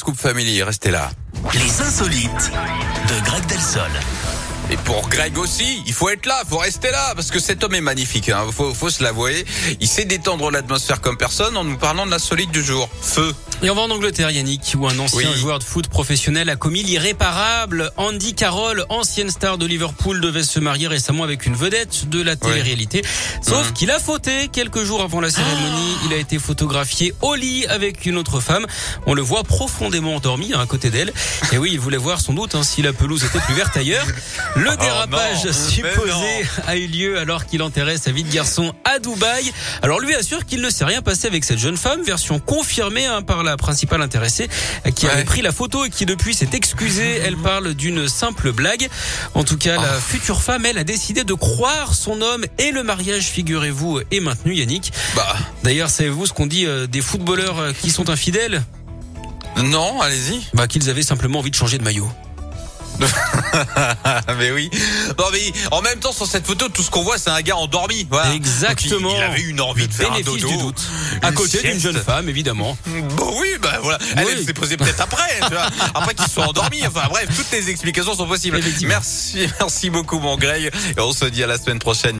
[0.00, 0.62] Scoop Family.
[0.62, 1.10] Restez là.
[1.52, 2.50] Les insolites
[3.06, 3.90] de Greg Delsol.
[4.70, 7.74] Et pour Greg aussi, il faut être là, faut rester là, parce que cet homme
[7.74, 8.46] est magnifique, hein.
[8.50, 9.44] faut, faut se l'avouer.
[9.78, 12.88] Il sait détendre l'atmosphère comme personne en nous parlant de l'insolite du jour.
[13.02, 13.34] Feu.
[13.62, 15.36] Et on va en Angleterre, Yannick, où un ancien Oui.
[15.38, 17.92] joueur de foot professionnel a commis l'irréparable.
[17.98, 22.36] Andy Carroll, ancienne star de Liverpool, devait se marier récemment avec une vedette de la
[22.36, 23.02] télé-réalité.
[23.42, 24.48] Sauf qu'il a fauté.
[24.50, 28.64] Quelques jours avant la cérémonie, il a été photographié au lit avec une autre femme.
[29.04, 31.12] On le voit profondément endormi hein, à côté d'elle.
[31.52, 34.06] Et oui, il voulait voir sans doute hein, si la pelouse était plus verte ailleurs.
[34.56, 38.72] Le dérapage non, supposé mais a eu lieu alors qu'il enterrait sa vie de garçon
[38.84, 39.52] à Dubaï.
[39.82, 43.20] Alors lui assure qu'il ne s'est rien passé avec cette jeune femme, version confirmée hein,
[43.20, 44.48] par la principale intéressée
[44.86, 47.20] euh, qui avait pris la photo et qui depuis s'est excusée.
[47.24, 48.88] Elle parle d'une simple blague.
[49.34, 52.82] En tout cas, la future femme, elle a décidé de croire son homme et le
[52.82, 54.92] mariage, figurez-vous, est maintenu, Yannick.
[55.16, 58.62] Bah, D'ailleurs, savez-vous ce qu'on dit euh, des footballeurs euh, qui sont infidèles?
[59.56, 60.40] Non, allez-y.
[60.54, 62.08] Bah qu'ils avaient simplement envie de changer de maillot.
[64.38, 64.70] mais oui.
[65.18, 67.56] Non, mais en même temps, sur cette photo, tout ce qu'on voit, c'est un gars
[67.56, 68.06] endormi.
[68.10, 68.32] Voilà.
[68.34, 69.08] Exactement.
[69.08, 70.36] Donc, il, il avait une envie de faire un dodo.
[70.48, 70.80] du doute.
[71.22, 72.76] À côté d'une jeune femme, évidemment.
[73.16, 73.98] Bon oui, bah voilà.
[74.16, 74.32] Elle, Oui.
[74.38, 75.66] elle s'est posée peut-être après, tu vois.
[75.94, 76.86] Après qu'ils soient endormis.
[76.86, 78.60] Enfin bref, toutes les explications sont possibles.
[78.82, 80.70] Merci, merci beaucoup mon Greg.
[80.96, 82.00] Et on se dit à la semaine prochaine.